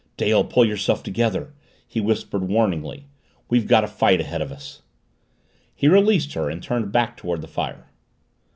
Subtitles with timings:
[0.17, 1.53] "Dale, pull yourself together!"
[1.87, 3.05] he whispered warningly.
[3.49, 4.81] "We've got a fight ahead of us!"
[5.75, 7.87] He released her and turned back toward the fire.